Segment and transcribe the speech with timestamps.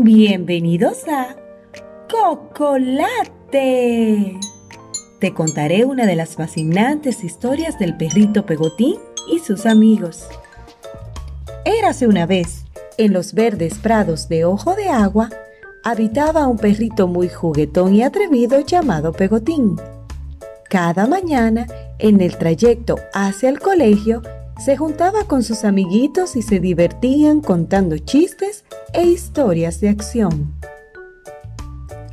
[0.00, 1.34] Bienvenidos a
[2.08, 3.58] Cocolate.
[5.18, 8.94] Te contaré una de las fascinantes historias del perrito Pegotín
[9.28, 10.28] y sus amigos.
[11.64, 12.64] Érase una vez,
[12.96, 15.30] en los verdes prados de Ojo de Agua,
[15.82, 19.80] habitaba un perrito muy juguetón y atrevido llamado Pegotín.
[20.70, 21.66] Cada mañana,
[21.98, 24.22] en el trayecto hacia el colegio,
[24.64, 30.54] se juntaba con sus amiguitos y se divertían contando chistes e historias de acción.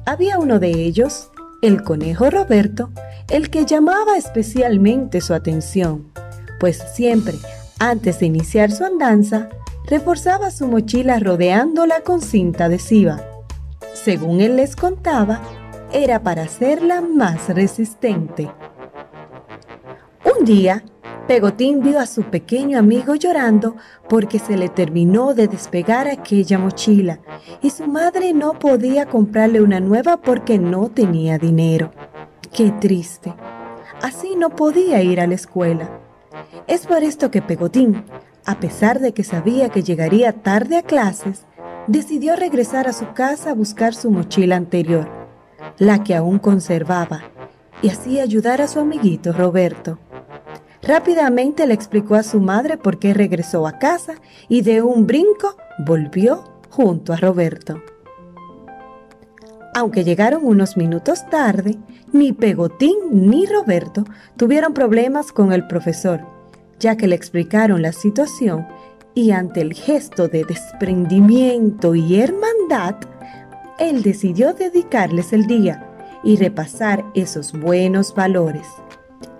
[0.05, 2.91] Había uno de ellos, el conejo Roberto,
[3.29, 6.11] el que llamaba especialmente su atención,
[6.59, 7.35] pues siempre,
[7.79, 9.49] antes de iniciar su andanza,
[9.87, 13.23] reforzaba su mochila rodeándola con cinta adhesiva.
[13.93, 15.41] Según él les contaba,
[15.91, 18.51] era para hacerla más resistente.
[20.37, 20.83] Un día,
[21.27, 23.75] Pegotín vio a su pequeño amigo llorando
[24.07, 27.19] porque se le terminó de despegar aquella mochila
[27.63, 31.91] y su madre no podía comprarle una nueva porque no tenía dinero.
[32.53, 33.33] Qué triste.
[34.03, 35.89] Así no podía ir a la escuela.
[36.67, 38.03] Es por esto que Pegotín,
[38.45, 41.45] a pesar de que sabía que llegaría tarde a clases,
[41.87, 45.09] decidió regresar a su casa a buscar su mochila anterior,
[45.79, 47.23] la que aún conservaba,
[47.81, 49.97] y así ayudar a su amiguito Roberto.
[50.87, 54.15] Rápidamente le explicó a su madre por qué regresó a casa
[54.47, 57.81] y de un brinco volvió junto a Roberto.
[59.73, 61.77] Aunque llegaron unos minutos tarde,
[62.13, 64.05] ni Pegotín ni Roberto
[64.37, 66.21] tuvieron problemas con el profesor,
[66.79, 68.67] ya que le explicaron la situación
[69.15, 72.95] y ante el gesto de desprendimiento y hermandad,
[73.79, 75.89] él decidió dedicarles el día
[76.23, 78.67] y repasar esos buenos valores.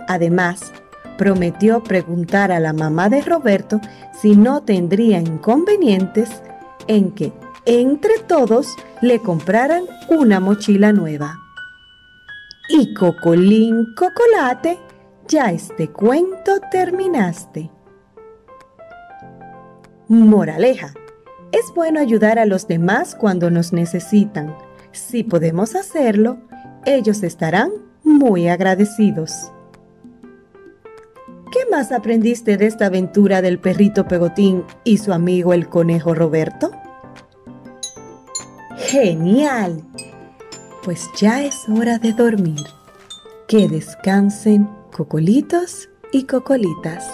[0.08, 0.74] Además,
[1.18, 3.80] prometió preguntar a la mamá de Roberto
[4.20, 6.42] si no tendría inconvenientes
[6.88, 7.34] en que
[7.66, 11.40] entre todos le compraran una mochila nueva.
[12.70, 14.80] Y Cocolín Cocolate,
[15.28, 17.72] ya este cuento terminaste.
[20.08, 20.94] Moraleja.
[21.52, 24.56] Es bueno ayudar a los demás cuando nos necesitan.
[24.92, 26.38] Si podemos hacerlo,
[26.86, 27.72] ellos estarán
[28.04, 29.52] muy agradecidos.
[31.56, 36.70] ¿Qué más aprendiste de esta aventura del perrito Pegotín y su amigo el conejo Roberto?
[38.76, 39.82] ¡Genial!
[40.84, 42.60] Pues ya es hora de dormir.
[43.48, 47.10] Que descansen cocolitos y cocolitas.